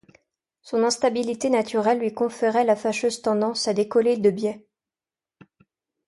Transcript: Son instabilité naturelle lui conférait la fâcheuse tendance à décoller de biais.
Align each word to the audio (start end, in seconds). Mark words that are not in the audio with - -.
Son 0.63 0.83
instabilité 0.83 1.51
naturelle 1.51 1.99
lui 1.99 2.11
conférait 2.11 2.63
la 2.63 2.75
fâcheuse 2.75 3.21
tendance 3.21 3.67
à 3.67 3.75
décoller 3.75 4.17
de 4.17 4.31
biais. 4.31 4.65